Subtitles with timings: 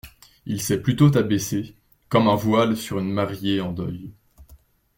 [0.47, 1.75] Il s’est plutôt abaissé,
[2.09, 4.09] comme un voile sur une mariée en deuil.